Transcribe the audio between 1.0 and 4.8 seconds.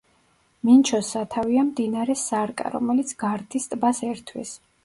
სათავეა მდინარე სარკა, რომელიც გარდის ტბას ერთვის.